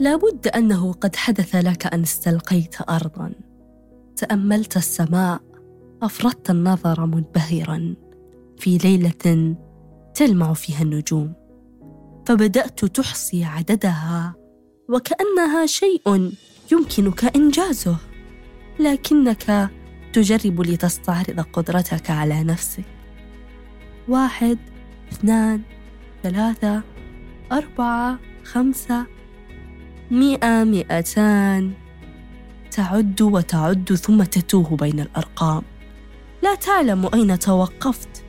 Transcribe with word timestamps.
لابد 0.00 0.48
أنه 0.48 0.92
قد 0.92 1.16
حدث 1.16 1.56
لك 1.56 1.86
أن 1.86 2.02
استلقيت 2.02 2.76
ارضا. 2.90 3.32
تأملت 4.16 4.76
السماء 4.76 5.40
أفردت 6.02 6.50
النظر 6.50 7.06
منبهرا. 7.06 7.94
في 8.58 8.78
ليلة 8.78 9.56
تلمع 10.14 10.52
فيها 10.52 10.82
النجوم. 10.82 11.32
فبدأت 12.26 12.84
تحصي 12.84 13.44
عددها 13.44 14.34
وكأنها 14.88 15.66
شيء 15.66 16.32
يمكنك 16.72 17.36
إنجازه. 17.36 17.96
لكنك 18.80 19.70
تجرب 20.12 20.60
لتستعرض 20.60 21.40
قدرتك 21.40 22.10
على 22.10 22.44
نفسك. 22.44 22.97
واحد 24.08 24.58
اثنان 25.12 25.60
ثلاثة 26.22 26.82
أربعة 27.52 28.18
خمسة 28.44 29.06
مئة 30.10 30.64
مئتان. 30.64 31.72
تعد 32.70 33.22
وتعد 33.22 33.94
ثم 33.94 34.22
تتوه 34.22 34.76
بين 34.76 35.00
الأرقام. 35.00 35.62
لا 36.42 36.54
تعلم 36.54 37.10
أين 37.14 37.38
توقفت. 37.38 38.24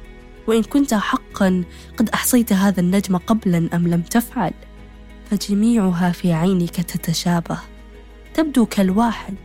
وإن 0.47 0.63
كنت 0.63 0.93
حقا 0.93 1.63
قد 1.97 2.09
أحصيت 2.09 2.53
هذا 2.53 2.79
النجم 2.79 3.17
قبلا 3.17 3.69
أم 3.73 3.87
لم 3.87 4.01
تفعل. 4.01 4.53
فجميعها 5.31 6.11
في 6.11 6.33
عينك 6.33 6.75
تتشابه. 6.75 7.59
تبدو 8.33 8.65
كالواحد. 8.65 9.35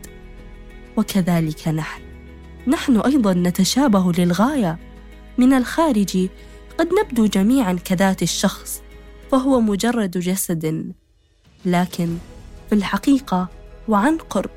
وكذلك 0.97 1.69
نحن. 1.69 2.03
نحن 2.67 2.97
أيضا 2.97 3.35
نتشابه 3.35 4.13
للغاية. 4.13 4.79
من 5.39 5.53
الخارج 5.53 6.29
قد 6.79 6.89
نبدو 7.03 7.27
جميعا 7.27 7.73
كذات 7.73 8.23
الشخص 8.23 8.83
فهو 9.33 9.61
مجرد 9.61 10.19
جسد. 10.19 10.93
لكن 11.65 12.17
في 12.69 12.75
الحقيقة 12.75 13.49
وعن 13.89 14.19
قرب 14.19 14.51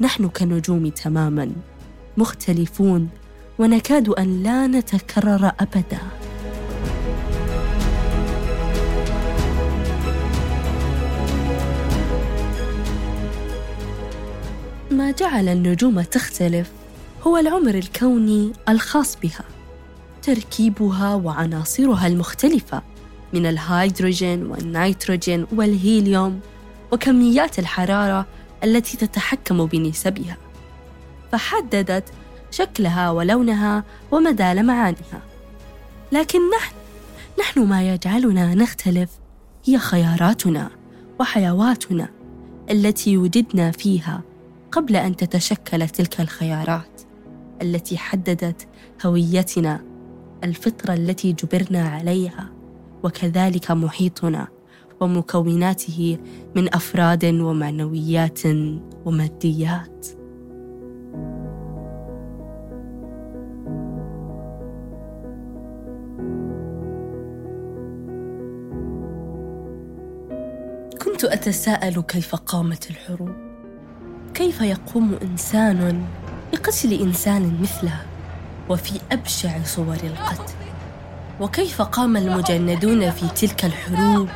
نحن 0.00 0.28
كنجوم 0.28 0.88
تماما 0.88 1.52
مختلفون 2.16 3.08
ونكاد 3.58 4.08
أن 4.08 4.42
لا 4.42 4.66
نتكرر 4.66 5.52
أبدا. 5.60 5.98
ما 14.90 15.10
جعل 15.10 15.48
النجوم 15.48 16.00
تختلف 16.00 16.70
هو 17.22 17.36
العمر 17.36 17.74
الكوني 17.74 18.52
الخاص 18.68 19.16
بها. 19.22 19.59
تركيبها 20.22 21.14
وعناصرها 21.14 22.06
المختلفة 22.06 22.82
من 23.32 23.46
الهيدروجين 23.46 24.46
والنيتروجين 24.46 25.46
والهيليوم 25.52 26.40
وكميات 26.92 27.58
الحرارة 27.58 28.26
التي 28.64 28.96
تتحكم 28.96 29.66
بنسبها. 29.66 30.36
فحددت 31.32 32.04
شكلها 32.50 33.10
ولونها 33.10 33.84
ومدى 34.10 34.52
لمعانها. 34.52 35.22
لكن 36.12 36.38
نحن 36.50 36.74
نحن 37.40 37.60
ما 37.60 37.88
يجعلنا 37.88 38.54
نختلف 38.54 39.10
هي 39.64 39.78
خياراتنا 39.78 40.70
وحيواتنا 41.20 42.08
التي 42.70 43.16
وجدنا 43.16 43.70
فيها 43.70 44.22
قبل 44.72 44.96
أن 44.96 45.16
تتشكل 45.16 45.88
تلك 45.88 46.20
الخيارات 46.20 47.00
التي 47.62 47.98
حددت 47.98 48.68
هويتنا 49.06 49.80
الفطرة 50.44 50.94
التي 50.94 51.32
جبرنا 51.32 51.88
عليها 51.88 52.50
وكذلك 53.02 53.70
محيطنا 53.70 54.48
ومكوناته 55.00 56.18
من 56.56 56.74
أفراد 56.74 57.24
ومعنويات 57.24 58.40
وماديات. 59.04 60.06
كنت 71.04 71.24
أتساءل 71.24 72.00
كيف 72.02 72.34
قامت 72.34 72.90
الحروب؟ 72.90 73.50
كيف 74.34 74.60
يقوم 74.60 75.14
إنسان 75.22 76.04
بقتل 76.52 76.92
إنسان 76.92 77.58
مثله 77.62 78.09
وفي 78.70 79.00
أبشع 79.12 79.50
صور 79.64 79.96
القتل 80.04 80.54
وكيف 81.40 81.82
قام 81.82 82.16
المجندون 82.16 83.10
في 83.10 83.28
تلك 83.28 83.64
الحروب 83.64 84.28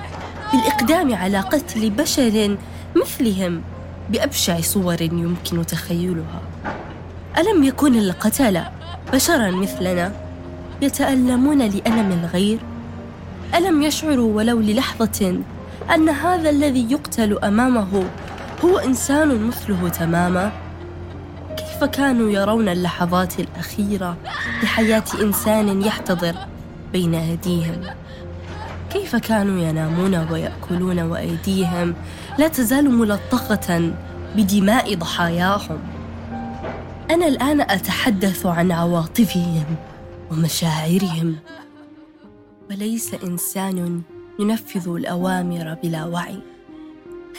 بالإقدام 0.52 1.14
على 1.14 1.40
قتل 1.40 1.90
بشر 1.90 2.56
مثلهم 2.96 3.62
بأبشع 4.10 4.60
صور 4.60 5.02
يمكن 5.02 5.66
تخيلها 5.66 6.40
ألم 7.38 7.64
يكن 7.64 7.98
القتلة 7.98 8.70
بشرا 9.12 9.50
مثلنا 9.50 10.12
يتألمون 10.82 11.58
لألم 11.58 12.12
الغير؟ 12.12 12.58
ألم 13.54 13.82
يشعروا 13.82 14.36
ولو 14.36 14.60
للحظة 14.60 15.40
أن 15.94 16.08
هذا 16.08 16.50
الذي 16.50 16.92
يقتل 16.92 17.38
أمامه 17.38 18.04
هو 18.64 18.78
إنسان 18.78 19.46
مثله 19.46 19.88
تماما؟ 19.88 20.63
كيف 21.74 21.84
كانوا 21.84 22.30
يرون 22.30 22.68
اللحظات 22.68 23.40
الأخيرة 23.40 24.16
لحياة 24.62 25.04
إنسان 25.22 25.82
يحتضر 25.82 26.34
بين 26.92 27.14
أيديهم؟ 27.14 27.80
كيف 28.92 29.16
كانوا 29.16 29.60
ينامون 29.60 30.14
ويأكلون 30.14 30.98
وأيديهم 30.98 31.94
لا 32.38 32.48
تزال 32.48 32.90
ملطخة 32.90 33.92
بدماء 34.36 34.94
ضحاياهم. 34.94 35.78
أنا 37.10 37.26
الآن 37.26 37.60
أتحدث 37.60 38.46
عن 38.46 38.72
عواطفهم 38.72 39.76
ومشاعرهم. 40.30 41.36
وليس 42.70 43.14
إنسان 43.14 44.02
ينفذ 44.38 44.88
الأوامر 44.88 45.76
بلا 45.82 46.04
وعي. 46.04 46.38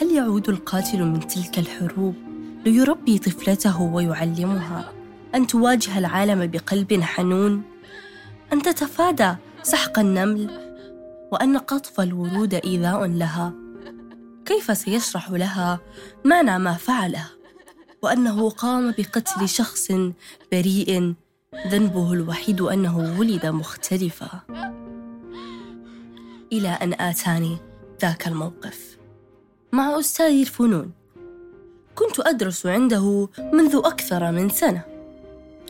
هل 0.02 0.16
يعود 0.16 0.48
القاتل 0.48 1.04
من 1.04 1.26
تلك 1.26 1.58
الحروب؟ 1.58 2.25
ليربي 2.66 3.18
طفلته 3.18 3.82
ويعلمها. 3.82 4.92
أن 5.34 5.46
تواجه 5.46 5.98
العالم 5.98 6.46
بقلب 6.46 7.00
حنون. 7.02 7.62
أن 8.52 8.62
تتفادى 8.62 9.34
سحق 9.62 9.98
النمل. 9.98 10.50
وأن 11.32 11.58
قطف 11.58 12.00
الورود 12.00 12.54
إيذاء 12.54 13.06
لها. 13.06 13.52
كيف 14.44 14.78
سيشرح 14.78 15.30
لها 15.30 15.80
معنى 16.24 16.58
ما 16.58 16.72
فعله. 16.72 17.26
وأنه 18.02 18.50
قام 18.50 18.94
بقتل 18.98 19.48
شخص 19.48 19.92
بريء. 20.52 21.14
ذنبه 21.66 22.12
الوحيد 22.12 22.60
أنه 22.60 23.18
ولد 23.18 23.46
مختلفا. 23.46 24.40
إلى 26.52 26.68
أن 26.68 26.92
آتاني 27.00 27.56
ذاك 28.02 28.28
الموقف. 28.28 28.98
مع 29.72 29.98
أستاذ 29.98 30.40
الفنون. 30.40 31.05
كنت 31.96 32.20
أدرس 32.20 32.66
عنده 32.66 33.28
منذ 33.52 33.80
أكثر 33.84 34.32
من 34.32 34.48
سنة. 34.48 34.82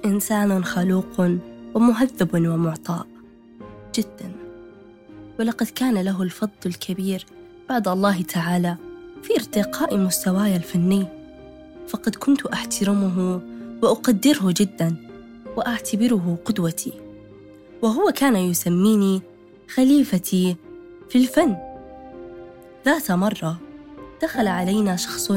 إنسان 0.05 0.65
خلوق 0.65 1.31
ومهذب 1.75 2.35
ومعطاء 2.35 3.07
جداً. 3.95 4.33
ولقد 5.39 5.67
كان 5.67 5.99
له 5.99 6.23
الفضل 6.23 6.51
الكبير 6.67 7.27
بعد 7.69 7.89
الله 7.89 8.23
تعالى 8.23 8.77
في 9.23 9.35
ارتقاء 9.35 9.97
مستواي 9.97 10.57
الفني. 10.57 11.07
فقد 11.89 12.15
كنت 12.15 12.47
أحترمه 12.47 13.41
وأقدره 13.83 14.55
جدا 14.57 14.97
وأعتبره 15.57 16.39
قدوتي. 16.45 16.93
وهو 17.83 18.13
كان 18.17 18.37
يسميني 18.37 19.23
خليفتي 19.75 20.57
في 21.09 21.19
الفن. 21.19 21.57
ذات 22.87 23.11
مرة 23.11 23.59
دخل 24.23 24.47
علينا 24.47 24.97
شخص 24.97 25.33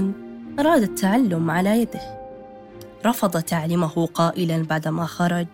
أراد 0.59 0.81
التعلم 0.81 1.51
على 1.51 1.81
يده. 1.81 2.01
رفض 3.06 3.41
تعليمه 3.41 4.06
قائلا 4.06 4.63
بعدما 4.63 5.06
خرج. 5.06 5.47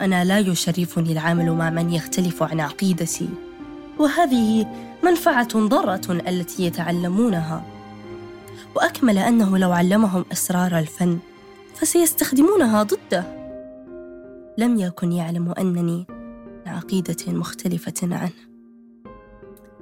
أنا 0.00 0.24
لا 0.24 0.38
يشرفني 0.38 1.12
العمل 1.12 1.52
مع 1.52 1.70
من 1.70 1.92
يختلف 1.92 2.42
عن 2.42 2.60
عقيدتي 2.60 3.28
وهذه 3.98 4.66
منفعة 5.04 5.68
ضارة 5.68 6.12
التي 6.28 6.64
يتعلمونها. 6.64 7.64
وأكمل 8.76 9.18
أنه 9.18 9.58
لو 9.58 9.72
علمهم 9.72 10.24
أسرار 10.32 10.78
الفن 10.78 11.18
فسيستخدمونها 11.74 12.82
ضده. 12.82 13.24
لم 14.58 14.76
يكن 14.78 15.12
يعلم 15.12 15.54
أنني 15.58 16.06
عقيدة 16.66 17.32
مختلفة 17.32 17.94
عنه. 18.02 18.49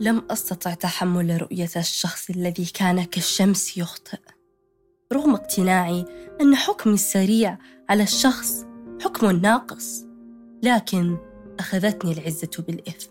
لم 0.01 0.23
أستطع 0.31 0.75
تحمل 0.75 1.43
رؤية 1.43 1.71
الشخص 1.77 2.31
الذي 2.31 2.65
كان 2.65 3.05
كالشمس 3.05 3.79
يخطئ. 3.79 4.19
رغم 5.13 5.35
اقتناعي 5.35 6.05
أن 6.41 6.57
حكمي 6.57 6.95
السريع 6.95 7.59
على 7.89 8.03
الشخص 8.03 8.65
حكم 9.05 9.31
ناقص 9.31 10.05
لكن 10.63 11.17
أخذتني 11.61 12.13
العزة 12.13 12.65
بالإثم 12.69 13.11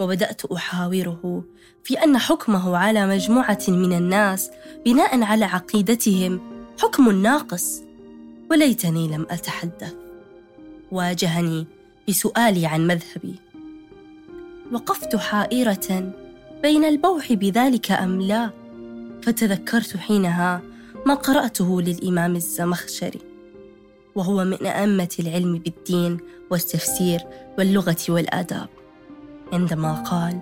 وبدأت 0.00 0.44
أحاوره 0.44 1.44
في 1.84 1.94
أن 2.04 2.18
حكمه 2.18 2.76
على 2.76 3.06
مجموعة 3.06 3.62
من 3.68 3.92
الناس 3.92 4.50
بناء 4.86 5.22
على 5.22 5.44
عقيدتهم 5.44 6.40
حكم 6.80 7.10
ناقص 7.10 7.82
وليتني 8.50 9.08
لم 9.08 9.26
أتحدث. 9.30 9.94
واجهني 10.92 11.66
بسؤالي 12.08 12.66
عن 12.66 12.86
مذهبي. 12.86 13.34
وقفت 14.72 15.16
حائرة 15.16 16.12
بين 16.62 16.84
البوح 16.84 17.32
بذلك 17.32 17.90
أم 17.90 18.20
لا؟ 18.20 18.50
فتذكرت 19.22 19.96
حينها 19.96 20.62
ما 21.06 21.14
قرأته 21.14 21.82
للإمام 21.82 22.36
الزمخشري 22.36 23.20
وهو 24.14 24.44
من 24.44 24.66
أئمة 24.66 25.08
العلم 25.18 25.58
بالدين 25.58 26.18
والتفسير 26.50 27.20
واللغة 27.58 27.96
والآداب. 28.08 28.68
عندما 29.52 29.94
قال 29.94 30.40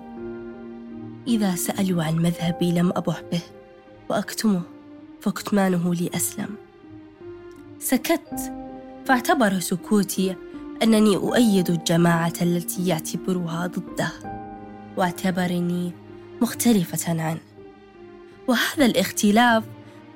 إذا 1.27 1.55
سألوا 1.55 2.03
عن 2.03 2.15
مذهبي 2.15 2.71
لم 2.71 2.89
أبح 2.95 3.21
به 3.31 3.41
وأكتمه 4.09 4.61
فكتمانه 5.21 5.95
لي 5.95 6.09
أسلم. 6.15 6.49
سكت 7.79 8.53
فاعتبر 9.05 9.59
سكوتي 9.59 10.35
أنني 10.83 11.15
أؤيد 11.15 11.69
الجماعة 11.69 12.33
التي 12.41 12.87
يعتبرها 12.87 13.67
ضده 13.67 14.11
واعتبرني 14.97 15.91
مختلفة 16.41 17.21
عنه. 17.21 17.41
وهذا 18.47 18.85
الاختلاف 18.85 19.63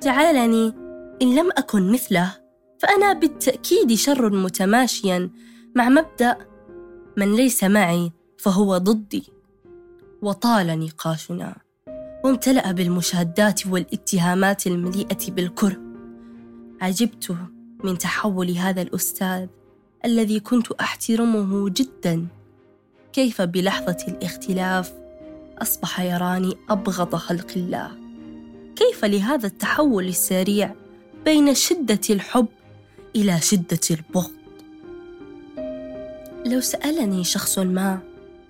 جعلني 0.02 0.74
إن 1.22 1.36
لم 1.36 1.50
أكن 1.56 1.92
مثله 1.92 2.32
فأنا 2.78 3.12
بالتأكيد 3.12 3.94
شر 3.94 4.30
متماشيا 4.30 5.30
مع 5.76 5.88
مبدأ 5.88 6.36
من 7.16 7.36
ليس 7.36 7.64
معي 7.64 8.12
فهو 8.38 8.78
ضدي. 8.78 9.32
وطال 10.22 10.80
نقاشنا 10.80 11.56
وامتلأ 12.24 12.72
بالمشادات 12.72 13.66
والاتهامات 13.66 14.66
المليئة 14.66 15.30
بالكره. 15.30 15.76
عجبت 16.80 17.36
من 17.84 17.98
تحول 17.98 18.50
هذا 18.50 18.82
الأستاذ 18.82 19.46
الذي 20.04 20.40
كنت 20.40 20.72
أحترمه 20.72 21.68
جدا. 21.68 22.26
كيف 23.12 23.42
بلحظة 23.42 24.04
الاختلاف 24.08 24.92
أصبح 25.58 26.00
يراني 26.00 26.54
أبغض 26.70 27.16
خلق 27.16 27.50
الله. 27.56 27.90
كيف 28.76 29.04
لهذا 29.04 29.46
التحول 29.46 30.08
السريع 30.08 30.74
بين 31.24 31.54
شدة 31.54 32.00
الحب 32.10 32.46
إلى 33.16 33.40
شدة 33.40 33.80
البغض؟ 33.90 34.30
لو 36.46 36.60
سألني 36.60 37.24
شخص 37.24 37.58
ما 37.58 37.98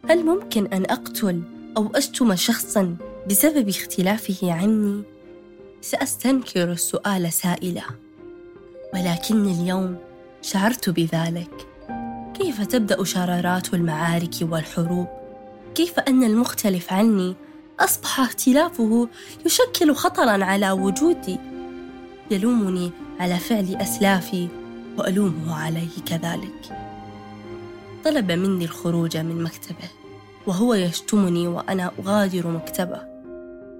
هل 0.09 0.25
ممكن 0.25 0.67
أن 0.67 0.85
أقتل 0.85 1.43
أو 1.77 1.91
أشتم 1.95 2.37
شخصا 2.37 2.97
بسبب 3.31 3.69
اختلافه 3.69 4.53
عني؟ 4.53 5.03
سأستنكر 5.81 6.73
السؤال 6.73 7.33
سائلة 7.33 7.85
ولكني 8.95 9.53
اليوم 9.53 10.08
شعرت 10.43 10.90
بذلك. 10.90 11.67
كيف 12.35 12.62
تبدأ 12.62 13.05
شرارات 13.05 13.75
المعارك 13.75 14.35
والحروب؟ 14.43 15.06
كيف 15.75 15.99
أن 15.99 16.25
المختلف 16.25 16.93
عني 16.93 17.37
أصبح 17.81 18.20
اختلافه 18.20 19.08
يشكل 19.46 19.94
خطرا 19.94 20.44
على 20.44 20.70
وجودي؟ 20.70 21.38
يلومني 22.31 22.90
على 23.20 23.38
فعل 23.38 23.76
أسلافي 23.76 24.49
وألومه 24.99 25.55
عليه 25.55 26.02
كذلك. 26.06 26.79
طلب 28.05 28.32
مني 28.32 28.64
الخروج 28.64 29.17
من 29.17 29.43
مكتبه 29.43 29.90
وهو 30.46 30.75
يشتمني 30.75 31.49
وأنا 31.49 31.90
أغادر 31.99 32.46
مكتبه. 32.46 33.00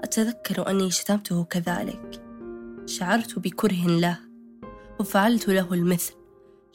أتذكر 0.03 0.71
أني 0.71 0.91
شتمته 0.91 1.45
كذلك. 1.45 2.23
شعرت 2.87 3.39
بكره 3.39 3.87
له 3.87 4.19
وفعلت 5.01 5.49
له 5.49 5.75
المثل. 5.75 6.18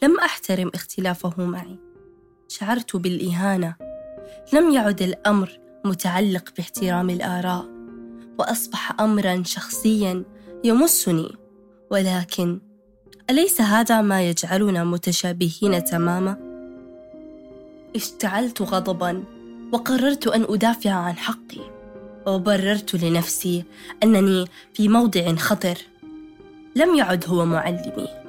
لم 0.01 0.19
أحترم 0.19 0.71
اختلافه 0.75 1.33
معي. 1.37 1.79
شعرت 2.47 2.95
بالإهانة. 2.95 3.75
لم 4.53 4.73
يعد 4.73 5.01
الأمر 5.01 5.59
متعلق 5.85 6.49
باحترام 6.57 7.09
الآراء 7.09 7.65
وأصبح 8.39 9.01
امرا 9.01 9.43
شخصيا 9.45 10.23
يمسني. 10.63 11.31
ولكن 11.91 12.59
أليس 13.29 13.61
هذا 13.61 14.01
ما 14.01 14.29
يجعلنا 14.29 14.83
متشابهين 14.83 15.83
تماما؟ 15.83 16.37
اشتعلت 17.95 18.61
غضبا 18.61 19.23
وقررت 19.71 20.27
أن 20.27 20.45
أدافع 20.49 20.91
عن 20.91 21.17
حقي. 21.17 21.61
وبررت 22.27 22.95
لنفسي 22.95 23.63
أنني 24.03 24.45
في 24.73 24.87
موضع 24.87 25.35
خطر. 25.35 25.77
لم 26.75 26.95
يعد 26.95 27.25
هو 27.27 27.45
معلمي. 27.45 28.22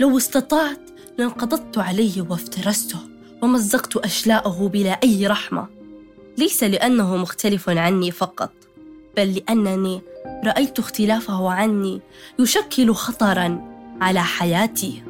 لو 0.00 0.16
استطعت 0.16 0.80
لانقضضت 1.18 1.78
عليه 1.78 2.22
وافترسته 2.22 2.98
ومزقت 3.42 3.96
أشلاءه 3.96 4.68
بلا 4.72 4.90
أي 4.90 5.26
رحمة. 5.26 5.66
ليس 6.38 6.64
لأنه 6.64 7.16
مختلف 7.16 7.68
عني 7.68 8.10
فقط 8.10 8.52
بل 9.16 9.34
لأنني 9.34 10.00
رأيت 10.44 10.78
اختلافه 10.78 11.50
عني 11.50 12.00
يشكل 12.38 12.94
خطرا 12.94 13.60
على 14.00 14.22
حياتي. 14.22 15.02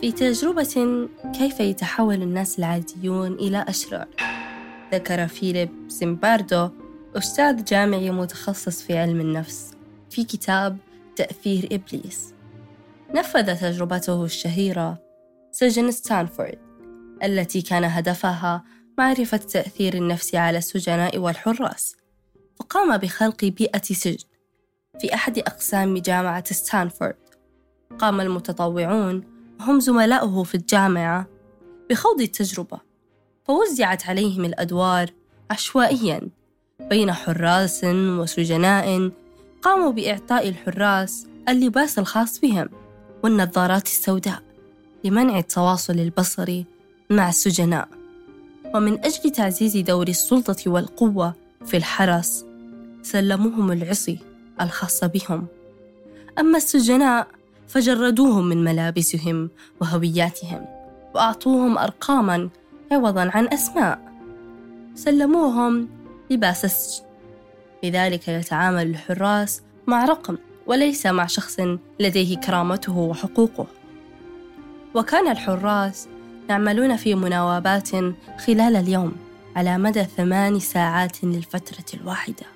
في 0.00 0.12
تجربة 0.12 1.08
كيف 1.38 1.60
يتحول 1.60 2.22
الناس 2.22 2.58
العاديون 2.58 3.32
إلى 3.32 3.64
أشرار؟ 3.68 4.06
ذكر 4.92 5.26
فيليب 5.26 5.70
زيمباردو 5.88 6.68
أستاذ 7.16 7.64
جامعي 7.64 8.10
متخصص 8.10 8.82
في 8.82 8.98
علم 8.98 9.20
النفس 9.20 9.74
في 10.10 10.24
كتاب 10.24 10.78
تأثير 11.16 11.68
إبليس. 11.72 12.34
نفذ 13.14 13.60
تجربته 13.60 14.24
الشهيرة 14.24 14.98
سجن 15.50 15.90
ستانفورد 15.90 16.58
التي 17.22 17.62
كان 17.62 17.84
هدفها 17.84 18.64
معرفة 18.98 19.36
تأثير 19.36 19.94
النفس 19.94 20.34
على 20.34 20.58
السجناء 20.58 21.18
والحراس 21.18 21.96
فقام 22.56 22.96
بخلق 22.96 23.44
بيئة 23.44 23.82
سجن 23.82 24.28
في 25.00 25.14
أحد 25.14 25.38
أقسام 25.38 25.98
جامعة 25.98 26.52
ستانفورد. 26.52 27.16
قام 27.98 28.20
المتطوعون 28.20 29.24
وهم 29.60 29.80
زملاؤه 29.80 30.42
في 30.42 30.54
الجامعة 30.54 31.26
بخوض 31.90 32.20
التجربة 32.20 32.80
فوزعت 33.44 34.08
عليهم 34.08 34.44
الأدوار 34.44 35.10
عشوائيا 35.50 36.30
بين 36.80 37.12
حراس 37.12 37.84
وسجناء 37.94 39.10
قاموا 39.62 39.92
بإعطاء 39.92 40.48
الحراس 40.48 41.26
اللباس 41.48 41.98
الخاص 41.98 42.40
بهم 42.40 42.68
والنظارات 43.24 43.86
السوداء 43.86 44.42
لمنع 45.04 45.38
التواصل 45.38 45.92
البصري 45.92 46.66
مع 47.10 47.28
السجناء. 47.28 47.88
ومن 48.74 49.04
أجل 49.04 49.30
تعزيز 49.30 49.76
دور 49.76 50.08
السلطة 50.08 50.70
والقوة 50.70 51.34
في 51.66 51.76
الحرس 51.76 52.44
سلموهم 53.02 53.72
العصي 53.72 54.18
الخاصة 54.60 55.06
بهم. 55.06 55.46
أما 56.38 56.56
السجناء 56.56 57.26
فجردوهم 57.68 58.46
من 58.46 58.64
ملابسهم 58.64 59.50
وهوياتهم 59.80 60.66
وأعطوهم 61.14 61.78
أرقاما 61.78 62.48
عوضا 62.92 63.30
عن 63.34 63.48
أسماء. 63.48 64.12
سلموهم 64.94 65.88
لباس 66.30 66.64
السجن. 66.64 67.04
لذلك 67.84 68.28
يتعامل 68.28 68.90
الحراس 68.90 69.62
مع 69.86 70.04
رقم 70.04 70.38
وليس 70.66 71.06
مع 71.06 71.26
شخص 71.26 71.60
لديه 72.00 72.36
كرامته 72.36 72.98
وحقوقه. 72.98 73.66
وكان 74.94 75.28
الحراس 75.28 76.08
يعملون 76.48 76.96
في 76.96 77.14
مناوبات 77.14 77.90
خلال 78.46 78.76
اليوم 78.76 79.12
على 79.56 79.78
مدى 79.78 80.04
ثمان 80.04 80.60
ساعات 80.60 81.24
للفترة 81.24 82.00
الواحدة. 82.00 82.46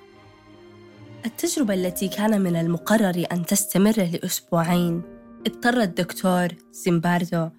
التجربة 1.25 1.73
التي 1.73 2.07
كان 2.07 2.41
من 2.41 2.55
المقرر 2.55 3.25
أن 3.31 3.45
تستمر 3.45 4.09
لأسبوعين 4.13 5.01
اضطر 5.47 5.81
الدكتور 5.81 6.47
زيمباردو 6.71 7.49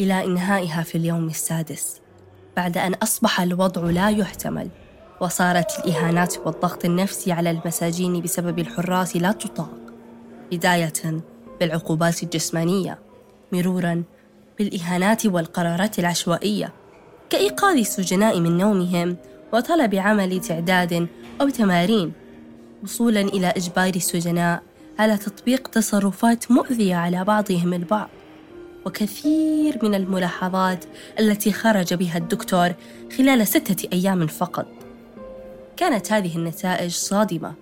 إلى 0.00 0.24
إنهائها 0.24 0.82
في 0.82 0.98
اليوم 0.98 1.26
السادس 1.26 2.00
بعد 2.56 2.78
أن 2.78 2.94
أصبح 2.94 3.40
الوضع 3.40 3.82
لا 3.82 4.10
يحتمل. 4.10 4.68
وصارت 5.20 5.78
الإهانات 5.78 6.38
والضغط 6.46 6.84
النفسي 6.84 7.32
على 7.32 7.50
المساجين 7.50 8.20
بسبب 8.20 8.58
الحراس 8.58 9.16
لا 9.16 9.32
تطاق. 9.32 9.78
بداية 10.52 11.22
بالعقوبات 11.60 12.22
الجسمانية 12.22 12.98
مرورا 13.52 14.02
بالإهانات 14.58 15.26
والقرارات 15.26 15.98
العشوائية. 15.98 16.72
كإيقاظ 17.30 17.76
السجناء 17.76 18.40
من 18.40 18.58
نومهم 18.58 19.16
وطلب 19.52 19.94
عمل 19.94 20.40
تعداد 20.40 21.08
أو 21.40 21.48
تمارين 21.48 22.12
وصولا 22.82 23.20
إلى 23.20 23.46
إجبار 23.46 23.94
السجناء 23.96 24.62
على 24.98 25.16
تطبيق 25.16 25.68
تصرفات 25.68 26.50
مؤذية 26.50 26.94
على 26.94 27.24
بعضهم 27.24 27.74
البعض. 27.74 28.08
وكثير 28.86 29.78
من 29.82 29.94
الملاحظات 29.94 30.84
التي 31.18 31.52
خرج 31.52 31.94
بها 31.94 32.18
الدكتور 32.18 32.72
خلال 33.18 33.46
ستة 33.46 33.88
أيام 33.92 34.26
فقط. 34.26 34.79
كانت 35.80 36.12
هذه 36.12 36.36
النتائج 36.36 36.90
صادمة. 36.90 37.54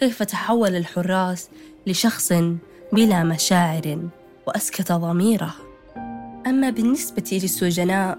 كيف 0.00 0.22
تحول 0.22 0.76
الحراس 0.76 1.48
لشخص 1.86 2.32
بلا 2.92 3.24
مشاعر 3.24 4.08
وأسكت 4.46 4.92
ضميره؟ 4.92 5.54
أما 6.46 6.70
بالنسبة 6.70 7.24
للسجناء 7.32 8.18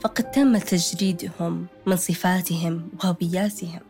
فقد 0.00 0.30
تم 0.30 0.56
تجريدهم 0.56 1.66
من 1.86 1.96
صفاتهم 1.96 2.88
وهوياتهم 3.04 3.80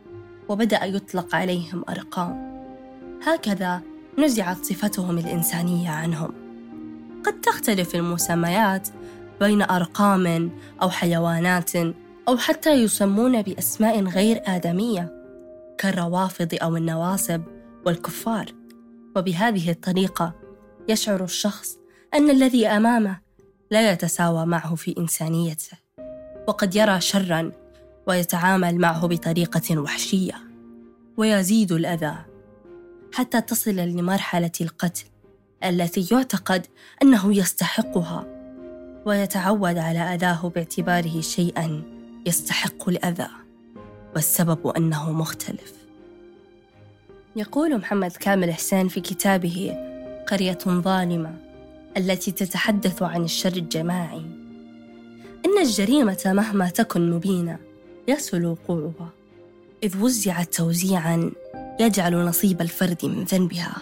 وبدأ 0.49 0.85
يطلق 0.85 1.35
عليهم 1.35 1.83
أرقام. 1.89 2.63
هكذا 3.23 3.81
نزعت 4.19 4.65
صفتهم 4.65 5.17
الإنسانية 5.17 5.89
عنهم. 5.89 6.31
قد 7.25 7.41
تختلف 7.41 7.95
المسميات 7.95 8.89
بين 9.41 9.61
أرقام 9.61 10.51
أو 10.81 10.89
حيوانات 10.89 11.71
أو 12.27 12.37
حتى 12.37 12.71
يسمون 12.73 13.41
بأسماء 13.41 14.03
غير 14.03 14.41
آدمية 14.45 15.23
كالروافض 15.77 16.57
أو 16.61 16.77
النواصب 16.77 17.41
والكفار. 17.85 18.63
وبهذه 19.15 19.71
الطريقة 19.71 20.33
يشعر 20.89 21.23
الشخص 21.23 21.77
أن 22.13 22.29
الذي 22.29 22.67
أمامه 22.67 23.19
لا 23.71 23.91
يتساوى 23.91 24.45
معه 24.45 24.75
في 24.75 24.95
إنسانيته 24.97 25.77
وقد 26.47 26.75
يرى 26.75 27.01
شرا 27.01 27.51
ويتعامل 28.07 28.77
معه 28.77 29.07
بطريقة 29.07 29.79
وحشية 29.79 30.35
ويزيد 31.17 31.71
الأذى 31.71 32.15
حتى 33.13 33.41
تصل 33.41 33.75
لمرحلة 33.75 34.51
القتل 34.61 35.05
التي 35.63 36.07
يعتقد 36.11 36.67
أنه 37.03 37.37
يستحقها 37.37 38.25
ويتعود 39.05 39.77
على 39.77 39.99
أذاه 39.99 40.51
باعتباره 40.55 41.21
شيئا 41.21 41.92
يستحق 42.25 42.89
الأذى 42.89 43.27
والسبب 44.15 44.67
أنه 44.67 45.11
مختلف. 45.11 45.73
يقول 47.35 47.77
محمد 47.77 48.11
كامل 48.11 48.53
حسين 48.53 48.87
في 48.87 49.01
كتابه 49.01 49.75
قرية 50.27 50.57
ظالمة 50.67 51.35
التي 51.97 52.31
تتحدث 52.31 53.03
عن 53.03 53.23
الشر 53.23 53.53
الجماعي. 53.53 54.25
إن 55.45 55.61
الجريمة 55.61 56.21
مهما 56.25 56.69
تكن 56.69 57.11
مبينة 57.11 57.57
يسهل 58.07 58.45
وقوعها 58.45 59.09
إذ 59.83 59.97
وزعت 59.97 60.53
توزيعا 60.53 61.31
يجعل 61.79 62.15
نصيب 62.15 62.61
الفرد 62.61 63.05
من 63.05 63.23
ذنبها 63.23 63.77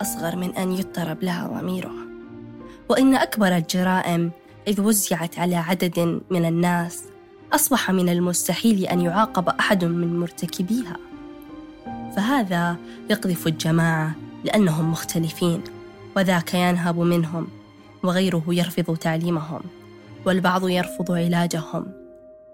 أصغر 0.00 0.36
من 0.36 0.56
أن 0.56 0.72
يضطرب 0.72 1.22
لها 1.22 1.46
ضميرها. 1.46 2.06
وإن 2.88 3.14
أكبر 3.14 3.56
الجرائم 3.56 4.30
إذ 4.68 4.80
وزعت 4.80 5.38
على 5.38 5.56
عدد 5.56 6.20
من 6.30 6.44
الناس 6.44 7.02
أصبح 7.52 7.90
من 7.90 8.08
المستحيل 8.08 8.86
أن 8.86 9.00
يعاقب 9.00 9.48
أحد 9.48 9.84
من 9.84 10.20
مرتكبيها. 10.20 10.96
فهذا 12.16 12.76
يقذف 13.10 13.46
الجماعة 13.46 14.14
لأنهم 14.44 14.92
مختلفين 14.92 15.62
وذاك 16.16 16.54
ينهب 16.54 16.98
منهم 16.98 17.48
وغيره 18.02 18.44
يرفض 18.48 18.96
تعليمهم 18.96 19.60
والبعض 20.26 20.68
يرفض 20.68 21.12
علاجهم. 21.12 21.86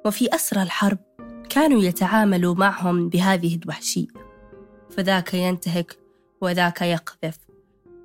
وفي 0.07 0.35
أسرى 0.35 0.63
الحرب 0.63 0.99
كانوا 1.49 1.83
يتعاملوا 1.83 2.55
معهم 2.55 3.09
بهذه 3.09 3.59
الوحشية. 3.65 4.07
فذاك 4.97 5.35
ينتهك 5.35 5.99
وذاك 6.41 6.83
يقذف 6.83 7.39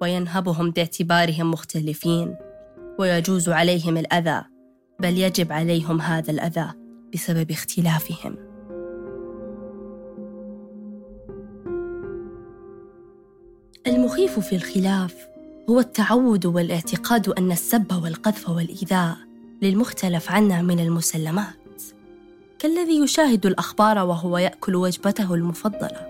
وينهبهم 0.02 0.72
باعتبارهم 0.72 1.52
مختلفين 1.52 2.36
ويجوز 3.00 3.50
عليهم 3.50 3.98
الأذى. 3.98 4.55
بل 5.00 5.18
يجب 5.18 5.52
عليهم 5.52 6.02
هذا 6.02 6.32
الأذى 6.32 6.68
بسبب 7.14 7.52
اختلافهم. 7.52 8.36
المخيف 13.88 14.40
في 14.40 14.56
الخلاف 14.56 15.28
هو 15.70 15.80
التعود 15.80 16.46
والاعتقاد 16.46 17.30
أن 17.30 17.52
السب 17.52 18.04
والقذف 18.04 18.50
والإيذاء 18.50 19.18
للمختلف 19.62 20.32
عنا 20.32 20.62
من 20.62 20.80
المسلمات. 20.80 21.56
كالذي 22.60 23.04
يشاهد 23.04 23.46
الأخبار 23.46 23.98
وهو 23.98 24.38
يأكل 24.38 24.76
وجبته 24.76 25.34
المفضلة 25.34 26.08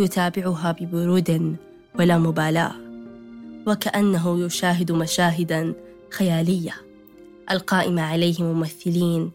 يتابعها 0.00 0.72
ببرود 0.72 1.56
ولا 1.98 2.18
مبالاة 2.18 2.72
وكأنه 3.66 4.40
يشاهد 4.40 4.92
مشاهدا 4.92 5.74
خيالية. 6.10 6.89
القائمة 7.50 8.02
عليه 8.02 8.42
ممثلين 8.42 9.30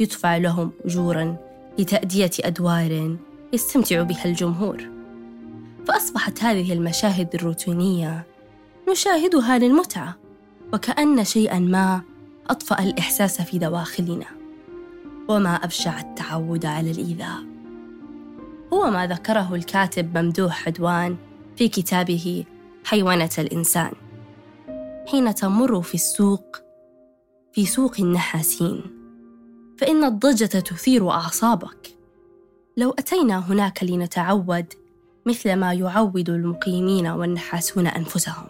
يدفع 0.00 0.36
لهم 0.36 0.72
أجورا 0.84 1.36
لتأدية 1.78 2.30
أدوار 2.40 3.16
يستمتع 3.52 4.02
بها 4.02 4.24
الجمهور. 4.24 4.88
فأصبحت 5.86 6.42
هذه 6.42 6.72
المشاهد 6.72 7.34
الروتينية 7.34 8.26
نشاهدها 8.90 9.58
للمتعة 9.58 10.16
وكأن 10.72 11.24
شيئا 11.24 11.58
ما 11.58 12.02
أطفأ 12.50 12.82
الإحساس 12.82 13.42
في 13.42 13.58
دواخلنا. 13.58 14.26
وما 15.28 15.54
أبشع 15.54 16.00
التعود 16.00 16.66
على 16.66 16.90
الإيذاء. 16.90 17.44
هو 18.72 18.90
ما 18.90 19.06
ذكره 19.06 19.54
الكاتب 19.54 20.18
ممدوح 20.18 20.66
عدوان 20.66 21.16
في 21.56 21.68
كتابه 21.68 22.44
حيوانة 22.84 23.30
الإنسان. 23.38 23.92
حين 25.06 25.34
تمر 25.34 25.82
في 25.82 25.94
السوق 25.94 26.63
في 27.54 27.66
سوق 27.66 27.94
النحاسين 27.98 28.82
فإن 29.78 30.04
الضجة 30.04 30.44
تثير 30.44 31.10
أعصابك. 31.10 31.96
لو 32.76 32.90
أتينا 32.90 33.38
هناك 33.38 33.84
لنتعود 33.84 34.66
مثل 35.26 35.54
ما 35.56 35.72
يعود 35.72 36.30
المقيمين 36.30 37.06
والنحاسون 37.06 37.86
أنفسهم. 37.86 38.46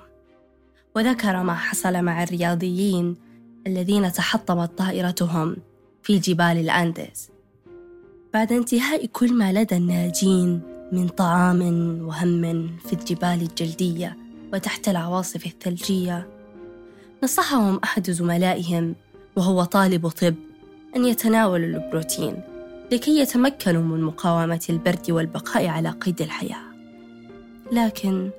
وذكر 0.97 1.43
ما 1.43 1.55
حصل 1.55 2.03
مع 2.03 2.23
الرياضيين 2.23 3.17
الذين 3.67 4.13
تحطمت 4.13 4.79
طائرتهم 4.79 5.57
في 6.03 6.19
جبال 6.19 6.59
الأنديز. 6.59 7.31
بعد 8.35 8.53
انتهاء 8.53 9.07
كل 9.07 9.35
ما 9.35 9.53
لدى 9.53 9.77
الناجين 9.77 10.61
من 10.93 11.09
طعام 11.09 11.61
وهم 12.03 12.77
في 12.87 12.93
الجبال 12.93 13.43
الجلدية 13.43 14.17
وتحت 14.53 14.89
العواصف 14.89 15.47
الثلجية 15.47 16.34
نصحهم 17.25 17.81
أحد 17.85 18.11
زملائهم 18.11 18.95
وهو 19.37 19.65
طالب 19.65 20.09
طب 20.09 20.35
أن 20.97 21.05
يتناولوا 21.05 21.67
البروتين 21.67 22.37
لكي 22.93 23.19
يتمكنوا 23.19 23.83
من 23.83 24.03
مقاومة 24.03 24.65
البرد 24.71 25.11
والبقاء 25.11 25.67
على 25.67 25.91
قيد 25.91 26.23
الحياة. 26.23 26.63
لكن 27.73 28.31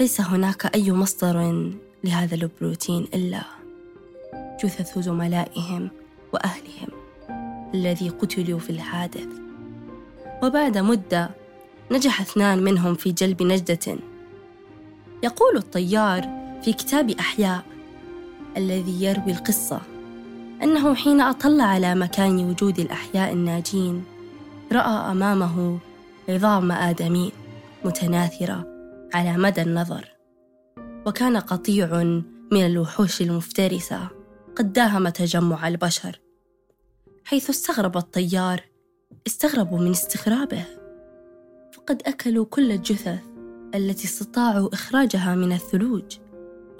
ليس 0.00 0.20
هناك 0.20 0.74
أي 0.74 0.92
مصدر 0.92 1.70
لهذا 2.04 2.34
البروتين 2.34 3.08
إلا 3.14 3.42
جثث 4.64 4.98
زملائهم 4.98 5.90
وأهلهم 6.32 6.88
الذي 7.74 8.08
قتلوا 8.08 8.58
في 8.58 8.70
الحادث. 8.70 9.28
وبعد 10.42 10.78
مدة 10.78 11.30
نجح 11.90 12.20
اثنان 12.20 12.58
منهم 12.58 12.94
في 12.94 13.12
جلب 13.12 13.42
نجدة. 13.42 13.96
يقول 15.22 15.56
الطيار 15.56 16.28
في 16.62 16.72
كتاب 16.72 17.10
أحياء 17.10 17.77
الذي 18.58 19.04
يروي 19.04 19.32
القصة 19.32 19.80
أنه 20.62 20.94
حين 20.94 21.20
أطل 21.20 21.60
على 21.60 21.94
مكان 21.94 22.50
وجود 22.50 22.78
الأحياء 22.78 23.32
الناجين 23.32 24.04
رأى 24.72 25.12
أمامه 25.12 25.78
عظام 26.28 26.72
آدمين 26.72 27.32
متناثرة 27.84 28.66
على 29.14 29.36
مدى 29.36 29.62
النظر 29.62 30.08
وكان 31.06 31.36
قطيع 31.36 32.02
من 32.52 32.66
الوحوش 32.66 33.22
المفترسة 33.22 34.08
قد 34.56 34.72
داهم 34.72 35.08
تجمع 35.08 35.68
البشر 35.68 36.20
حيث 37.24 37.50
استغرب 37.50 37.96
الطيار 37.96 38.64
استغربوا 39.26 39.78
من 39.78 39.90
استغرابه 39.90 40.64
فقد 41.72 42.02
أكلوا 42.06 42.44
كل 42.44 42.72
الجثث 42.72 43.20
التي 43.74 44.04
استطاعوا 44.04 44.74
إخراجها 44.74 45.34
من 45.34 45.52
الثلوج 45.52 46.18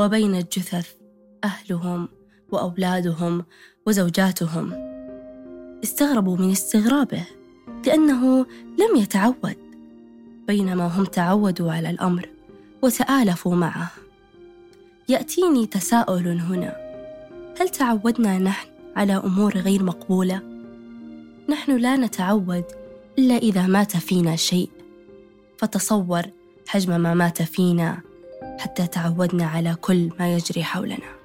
وبين 0.01 0.35
الجثث 0.35 0.98
أهلهم 1.45 2.09
وأولادهم 2.53 3.45
وزوجاتهم. 3.87 4.73
استغربوا 5.85 6.37
من 6.37 6.51
استغرابه 6.51 7.25
لأنه 7.87 8.47
لم 8.79 8.97
يتعود 8.97 9.57
بينما 10.49 10.87
هم 10.87 11.05
تعودوا 11.05 11.73
على 11.73 11.91
الأمر 11.91 12.29
وتآلفوا 12.83 13.55
معه. 13.55 13.91
يأتيني 15.09 15.67
تساؤل 15.67 16.29
هنا 16.29 16.77
هل 17.61 17.69
تعودنا 17.69 18.39
نحن 18.39 18.69
على 18.97 19.17
أمور 19.17 19.59
غير 19.59 19.83
مقبولة؟ 19.83 20.43
نحن 21.49 21.77
لا 21.77 21.97
نتعود 21.97 22.65
إلا 23.19 23.37
إذا 23.37 23.67
مات 23.67 23.97
فينا 23.97 24.37
شيء. 24.37 24.71
فتصور 25.59 26.23
حجم 26.67 27.01
ما 27.01 27.15
مات 27.15 27.43
فينا 27.43 28.01
حتى 28.59 28.87
تعودنا 28.87 29.47
على 29.47 29.75
كل 29.81 30.11
ما 30.19 30.35
يجري 30.35 30.65
حولنا. 30.65 31.18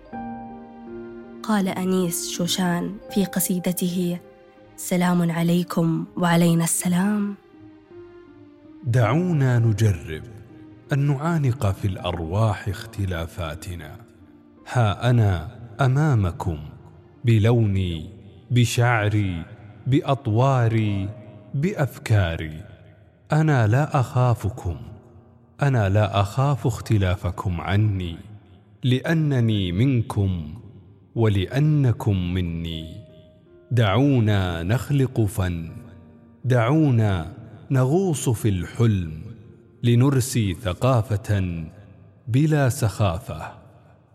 قال 1.43 1.67
أنيس 1.67 2.29
شوشان 2.29 2.95
في 3.13 3.25
قصيدته 3.25 4.19
سلام 4.75 5.31
عليكم 5.31 6.05
وعلينا 6.17 6.63
السلام. 6.63 7.35
دعونا 8.83 9.59
نجرب 9.59 10.23
أن 10.93 10.99
نعانق 10.99 11.71
في 11.71 11.87
الأرواح 11.87 12.67
اختلافاتنا. 12.67 13.95
ها 14.71 15.09
أنا 15.09 15.59
أمامكم 15.81 16.57
بلوني 17.25 18.09
بشعري 18.51 19.45
بأطواري 19.87 21.09
بأفكاري. 21.53 22.63
أنا 23.31 23.67
لا 23.67 23.99
أخافكم 23.99 24.75
أنا 25.61 25.89
لا 25.89 26.21
أخاف 26.21 26.67
اختلافكم 26.67 27.61
عني 27.61 28.17
لأنني 28.83 29.71
منكم 29.71 30.62
ولأنكم 31.15 32.33
مني. 32.33 32.95
دعونا 33.71 34.63
نخلق 34.63 35.21
فن. 35.21 35.69
دعونا 36.45 37.33
نغوص 37.71 38.29
في 38.29 38.49
الحلم. 38.49 39.21
لنرسي 39.83 40.53
ثقافة 40.53 41.63
بلا 42.27 42.69
سخافة. 42.69 43.51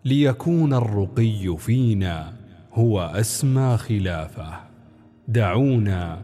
ليكون 0.05 0.75
الرقي 0.75 1.57
فينا 1.59 2.33
هو 2.75 3.01
أسمى 3.01 3.77
خلافة. 3.77 4.61
دعونا 5.29 6.21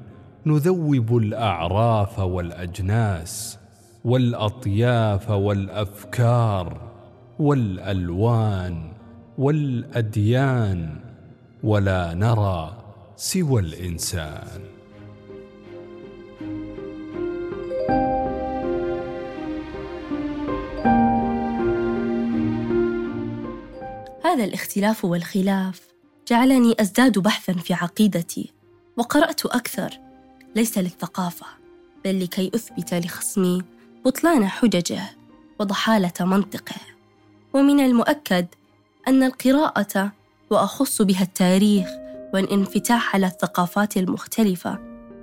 نذوب 0.47 1.17
الأعراف 1.17 2.19
والأجناس 2.19 3.59
والأطياف 4.05 5.31
والأفكار 5.31 6.91
والألوان. 7.39 8.94
والأديان 9.39 11.01
ولا 11.63 12.15
نرى 12.15 12.77
سوى 13.17 13.61
الإنسان. 13.61 14.61
هذا 24.25 24.45
الاختلاف 24.45 25.05
والخلاف 25.05 25.81
جعلني 26.29 26.75
أزداد 26.81 27.19
بحثا 27.19 27.53
في 27.53 27.75
عقيدتي 27.75 28.53
وقرأت 28.97 29.47
أكثر. 29.47 29.91
ليس 30.57 30.79
للثقافة 30.79 31.47
بل 32.05 32.25
لكي 32.25 32.51
أثبت 32.55 32.95
لخصمي 32.95 33.63
بطلان 34.05 34.49
حججه 34.49 35.03
وضحالة 35.61 36.13
منطقه. 36.21 36.77
ومن 37.55 37.81
المؤكد 37.81 38.47
أن 39.09 39.23
القراءة 39.23 40.13
وأخص 40.51 41.03
بها 41.03 41.23
التاريخ 41.23 41.89
والانفتاح 42.35 43.15
على 43.15 43.27
الثقافات 43.27 43.97
المختلفة 43.97 44.79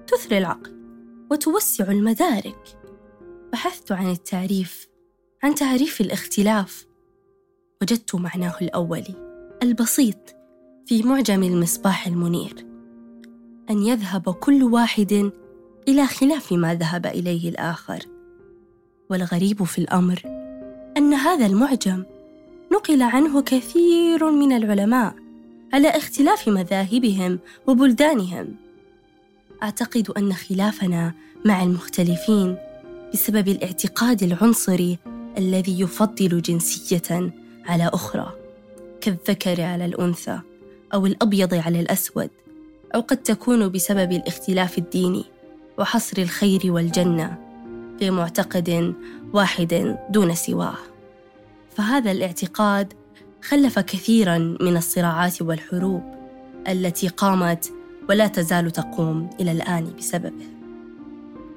تثري 0.08 0.38
العقل 0.38 0.82
وتوسع 1.32 1.92
المدارك 1.92 2.78
بحثت 3.54 3.92
عن 3.92 4.12
التعريف 4.12 4.88
عن 5.44 5.56
تعريف 5.56 6.02
الاختلاف. 6.02 6.86
وجدت 7.82 8.16
معناه 8.16 8.56
الاولي 8.62 9.16
البسيط 9.64 10.36
في 10.86 11.04
معجم 11.04 11.44
المصباح 11.44 12.08
المنير 12.08 12.66
أن 13.70 13.82
يذهب 13.84 14.34
كل 14.34 14.64
واحد 14.64 15.32
إلى 15.88 16.08
خلاف 16.08 16.54
ما 16.54 16.76
ذهب 16.76 17.06
إليه 17.06 17.50
الآخر. 17.50 18.00
والغريب 19.10 19.64
في 19.64 19.78
الأمر 19.78 20.22
أن 20.98 21.14
هذا 21.14 21.46
المعجم 21.46 22.04
نقل 22.72 23.01
عنه 23.01 23.41
كثير 23.41 24.32
من 24.32 24.54
العلماء 24.54 25.15
على 25.74 25.88
اختلاف 25.88 26.48
مذاهبهم 26.48 27.39
وبلدانهم. 27.67 28.56
أعتقد 29.63 30.10
أن 30.10 30.34
خلافنا 30.34 31.13
مع 31.45 31.63
المختلفين 31.63 32.58
بسبب 33.13 33.48
الاعتقاد 33.48 34.24
العنصري 34.24 34.98
الذي 35.38 35.82
يفضل 35.82 36.41
جنسية 36.41 37.32
على 37.65 37.91
أخرى 37.93 38.34
كالذكر 39.02 39.62
على 39.62 39.86
الأنثى 39.86 40.39
أو 40.93 41.06
الأبيض 41.06 41.54
على 41.54 41.80
الأسود 41.80 42.30
أو 42.95 43.02
قد 43.02 43.17
تكون 43.17 43.69
بسبب 43.69 44.12
الاختلاف 44.12 44.78
الديني 44.78 45.24
وحصر 45.78 46.22
الخير 46.22 46.62
والجنة 46.65 47.38
في 48.00 48.12
معتقد 48.12 48.95
واحد 49.34 49.98
دون 50.10 50.36
سواه. 50.36 50.90
فهذا 51.75 52.12
الاعتقاد 52.12 52.93
خلف 53.43 53.79
كثيرا 53.79 54.38
من 54.38 54.77
الصراعات 54.77 55.41
والحروب 55.41 56.03
التي 56.67 57.07
قامت 57.07 57.71
ولا 58.10 58.27
تزال 58.27 58.71
تقوم 58.71 59.29
إلى 59.39 59.51
الآن 59.51 59.93
بسببه. 59.97 60.47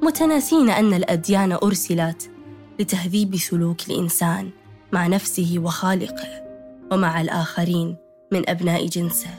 متناسين 0.03 0.71
أن 0.71 0.95
الأديان 0.95 1.53
أرسلت 1.53 2.31
لتهذيب 2.79 3.37
سلوك 3.37 3.89
الإنسان 3.89 4.51
مع 4.93 5.07
نفسه 5.07 5.55
وخالقه 5.59 6.45
ومع 6.93 7.21
الآخرين 7.21 7.97
من 8.33 8.51
أبناء 8.51 8.87
جنسه. 8.87 9.35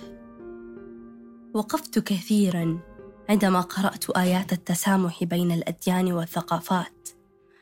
وقفت 1.53 1.99
كثيرا 1.99 2.79
عندما 3.29 3.61
قرأت 3.61 4.09
آيات 4.09 4.53
التسامح 4.53 5.23
بين 5.23 5.51
الأديان 5.51 6.13
والثقافات. 6.13 7.09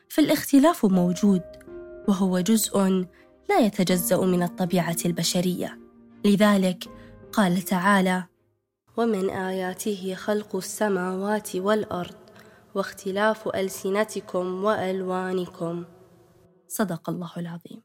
فالاختلاف 0.08 0.84
موجود 0.84 1.42
وهو 2.08 2.40
جزء 2.40 3.06
لا 3.48 3.58
يتجزأ 3.58 4.20
من 4.20 4.42
الطبيعة 4.42 4.96
البشرية. 5.04 5.78
لذلك 6.24 6.84
قال 7.32 7.62
تعالى 7.62 8.24
ومن 8.96 9.30
آياته 9.30 10.14
خلق 10.14 10.56
السماوات 10.56 11.56
والأرض 11.56 12.14
واختلاف 12.74 13.48
ألسنتكم 13.48 14.64
وألوانكم. 14.64 15.84
صدق 16.68 17.10
الله 17.10 17.30
العظيم. 17.36 17.82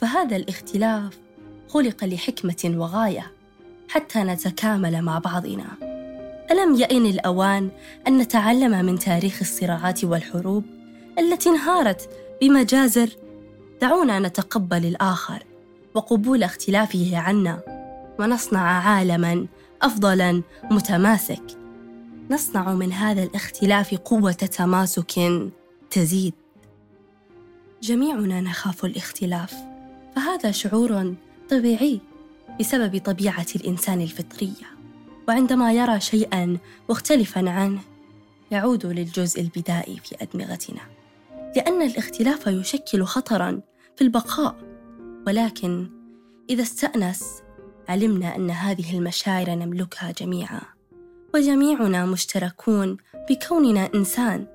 فهذا 0.00 0.36
الاختلاف 0.36 1.20
خلق 1.68 2.04
لحكمة 2.04 2.74
وغاية 2.76 3.32
حتى 3.88 4.18
نتكامل 4.18 5.02
مع 5.02 5.18
بعضنا. 5.18 5.66
ألم 6.50 6.74
يئن 6.74 7.06
الأوان 7.06 7.70
أن 8.08 8.18
نتعلم 8.18 8.84
من 8.84 8.98
تاريخ 8.98 9.38
الصراعات 9.40 10.04
والحروب 10.04 10.64
التي 11.18 11.48
انهارت 11.48 12.10
بمجازر 12.42 13.10
دعونا 13.80 14.18
نتقبل 14.18 14.86
الآخر 14.86 15.42
وقبول 15.94 16.42
اختلافه 16.42 17.16
عنا 17.16 17.60
ونصنع 18.18 18.60
عالما 18.60 19.46
افضل 19.82 20.42
متماسك. 20.70 21.42
نصنع 22.30 22.72
من 22.72 22.92
هذا 22.92 23.22
الاختلاف 23.22 23.94
قوة 23.94 24.32
تماسك 24.32 25.12
تزيد. 25.90 26.34
جميعنا 27.82 28.40
نخاف 28.40 28.84
الاختلاف 28.84 29.54
فهذا 30.16 30.50
شعور 30.50 31.14
طبيعي 31.50 32.00
بسبب 32.60 32.98
طبيعة 33.04 33.46
الإنسان 33.56 34.00
الفطرية. 34.00 34.66
وعندما 35.28 35.72
يرى 35.72 36.00
شيئا 36.00 36.58
مختلفا 36.90 37.50
عنه 37.50 37.80
يعود 38.50 38.86
للجزء 38.86 39.40
البدائي 39.40 40.00
في 40.04 40.16
أدمغتنا. 40.20 41.01
لأن 41.56 41.82
الاختلاف 41.82 42.46
يشكل 42.46 43.04
خطرا 43.04 43.60
في 43.96 44.04
البقاء. 44.04 44.56
ولكن 45.26 45.90
إذا 46.50 46.62
استأنس 46.62 47.42
علمنا 47.88 48.36
أن 48.36 48.50
هذه 48.50 48.98
المشاعر 48.98 49.50
نملكها 49.50 50.10
جميعا. 50.10 50.60
وجميعنا 51.34 52.06
مشتركون 52.06 52.96
بكوننا 53.30 53.88
إنسان. 53.94 54.46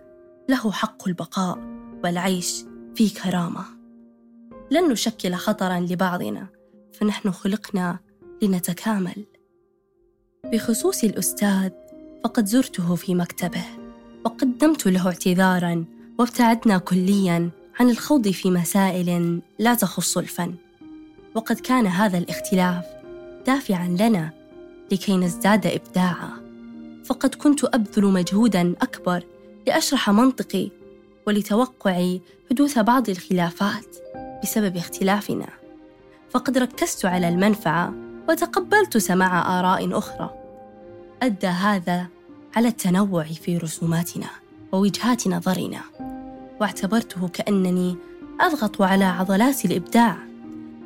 له 0.49 0.71
حق 0.71 1.07
البقاء 1.07 1.57
والعيش 2.03 2.63
في 2.95 3.10
كرامة. 3.10 3.65
لن 4.71 4.91
نشكل 4.91 5.36
خطرا 5.36 5.79
لبعضنا 5.79 6.47
فنحن 6.93 7.31
خلقنا 7.31 7.99
لنتكامل. 8.41 9.25
بخصوص 10.45 11.03
الأستاذ 11.03 11.71
فقد 12.23 12.45
زرته 12.45 12.95
في 12.95 13.15
مكتبه 13.15 13.65
وقدمت 14.25 14.88
له 14.88 15.07
اعتذارا 15.07 15.86
وابتعدنا 16.17 16.77
كليا 16.77 17.49
عن 17.80 17.89
الخوض 17.89 18.27
في 18.27 18.51
مسائل 18.51 19.41
لا 19.60 19.73
تخص 19.73 20.17
الفن. 20.17 20.56
وقد 21.36 21.60
كان 21.60 21.88
هذا 21.88 22.17
الاختلاف 22.17 22.86
دافعا 23.47 23.88
لنا 23.88 24.30
لكي 24.91 25.17
نزداد 25.17 25.67
ابداعا. 25.67 26.32
فقد 27.06 27.36
كنت 27.36 27.63
أبذل 27.63 28.06
مجهودا 28.06 28.75
أكبر 28.82 29.23
لأشرح 29.67 30.10
منطقي 30.10 30.69
ولتوقع 31.27 32.17
حدوث 32.49 32.80
بعض 32.80 33.10
الخلافات 33.10 33.95
بسبب 34.43 34.77
اختلافنا. 34.77 35.47
فقد 36.30 36.58
ركزت 36.58 37.06
على 37.06 37.30
المنفعة 37.30 37.93
وتقبلت 38.30 38.97
سماع 38.97 39.60
آراء 39.60 39.97
أخرى. 39.97 40.34
أدى 41.21 41.47
هذا 41.47 42.08
على 42.56 42.67
التنوع 42.67 43.23
في 43.23 43.58
رسوماتنا 43.58 44.30
ووجهات 44.71 45.27
نظرنا. 45.27 45.82
واعتبرته 46.62 47.28
كأنني 47.28 47.96
أضغط 48.41 48.82
على 48.82 49.06
عضلات 49.06 49.65
الإبداع 49.65 50.17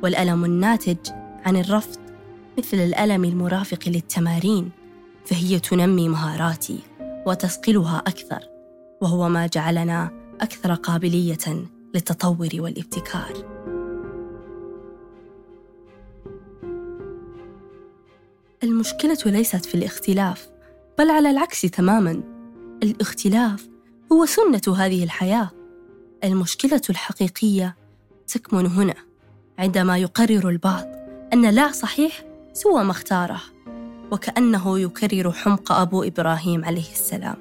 والألم 0.02 0.44
الناتج 0.44 0.96
عن 1.44 1.56
الرفض 1.56 2.00
مثل 2.58 2.76
الألم 2.76 3.24
المرافق 3.24 3.78
للتمارين 3.86 4.70
فهي 5.26 5.58
تنمي 5.58 6.08
مهاراتي 6.08 6.78
وتصقلها 7.26 7.98
أكثر 7.98 8.40
وهو 9.00 9.28
ما 9.28 9.46
جعلنا 9.46 10.10
أكثر 10.40 10.74
قابلية 10.74 11.66
للتطور 11.94 12.48
والابتكار. 12.54 13.32
المشكلة 18.62 19.18
ليست 19.26 19.64
في 19.66 19.74
الاختلاف 19.74 20.48
بل 20.98 21.10
على 21.10 21.30
العكس 21.30 21.60
تماما. 21.60 22.22
الاختلاف 22.82 23.68
هو 24.12 24.26
سنة 24.26 24.76
هذه 24.76 25.04
الحياة. 25.04 25.50
المشكلة 26.24 26.80
الحقيقية 26.90 27.76
تكمن 28.28 28.66
هنا 28.66 28.94
عندما 29.58 29.98
يقرر 29.98 30.48
البعض 30.48 30.86
أن 31.32 31.50
لا 31.50 31.72
صحيح 31.72 32.22
سوى 32.52 32.84
ما 32.84 32.90
اختاره 32.90 33.42
وكأنه 34.10 34.78
يكرر 34.78 35.32
حمق 35.32 35.72
أبو 35.72 36.02
إبراهيم 36.02 36.64
عليه 36.64 36.92
السلام. 36.92 37.36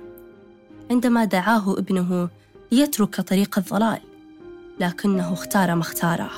عندما 0.91 1.25
دعاه 1.25 1.73
ابنه 1.77 2.29
ليترك 2.71 3.21
طريق 3.21 3.57
الضلال 3.57 3.99
لكنه 4.79 5.33
اختار 5.33 5.75
ما 5.75 5.81
اختاره 5.81 6.31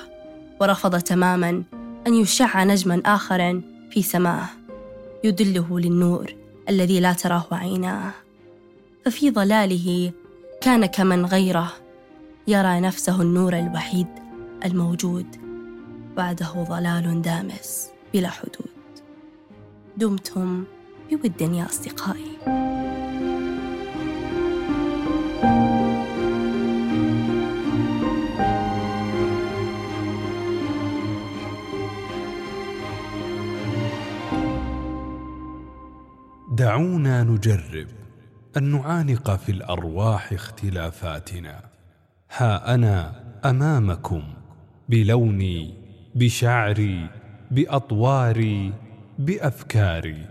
ورفض 0.61 0.99
تماما 0.99 1.63
أن 2.07 2.13
يشع 2.13 2.63
نجما 2.63 3.01
آخر 3.05 3.61
في 3.91 4.01
سماه 4.01 4.49
يدله 5.23 5.79
للنور 5.79 6.35
الذي 6.69 6.99
لا 6.99 7.13
تراه 7.13 7.45
عيناه. 7.51 8.11
ففي 9.05 9.29
ضلاله 9.29 10.11
كان 10.61 10.85
كمن 10.85 11.25
غيره 11.25 11.82
يرى 12.47 12.79
نفسه 12.79 13.21
النور 13.21 13.59
الوحيد 13.59 14.07
الموجود. 14.65 15.25
بعده 16.17 16.63
ضلال 16.63 17.21
دامس 17.21 17.89
بلا 18.13 18.29
حدود. 18.29 18.69
دمتم 19.97 20.63
بود 21.11 21.41
يا 21.41 21.65
أصدقائي. 21.65 22.37
دعونا 36.51 37.23
نجرب 37.23 37.87
أن 38.57 38.63
نعانق 38.63 39.35
في 39.35 39.51
الأرواح 39.51 40.33
اختلافاتنا. 40.33 41.72
ها 42.35 42.73
أنا 42.73 43.23
أمامكم 43.45 44.23
بلوني 44.89 45.73
بشعري 46.15 47.09
بأطواري 47.51 48.73
بأفكاري. 49.19 50.25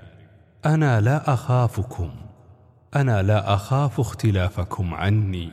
أنا 0.66 1.00
لا 1.00 1.32
أخافكم 1.32 2.10
أنا 2.96 3.22
لا 3.22 3.54
أخاف 3.54 4.00
اختلافكم 4.00 4.94
عني 4.94 5.50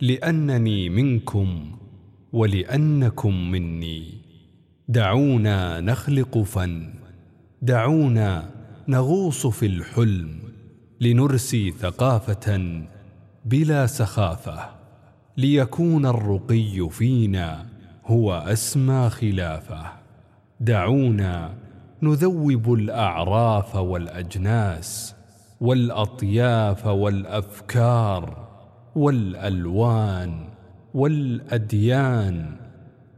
لأنني 0.00 0.88
منكم 0.88 1.76
ولأنكم 2.32 3.50
مني. 3.50 4.14
دعونا 4.88 5.80
نخلق 5.80 6.38
فن 6.38 6.94
دعونا 7.62 8.50
نغوص 8.88 9.46
في 9.46 9.66
الحلم 9.66 10.38
لنرسي 11.00 11.70
ثقافة 11.70 12.82
بلا 13.44 13.86
سخافة. 13.86 14.75
ليكون 15.38 16.06
الرقي 16.06 16.88
فينا 16.90 17.66
هو 18.06 18.32
أسمى 18.32 19.10
خلافه. 19.10 19.92
دعونا 20.60 21.54
نذوب 22.02 22.72
الأعراف 22.72 23.76
والأجناس 23.76 25.14
والأطياف 25.60 26.86
والأفكار 26.86 28.48
والألوان 28.96 30.48
والأديان 30.94 32.56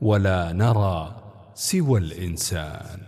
ولا 0.02 0.52
نرى 0.52 1.16
سوى 1.54 2.00
الإنسان. 2.00 3.07